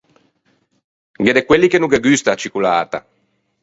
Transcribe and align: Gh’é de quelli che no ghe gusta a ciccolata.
Gh’é 1.23 1.33
de 1.37 1.43
quelli 1.47 1.69
che 1.71 1.79
no 1.79 1.87
ghe 1.91 1.99
gusta 2.05 2.29
a 2.31 2.39
ciccolata. 2.41 2.99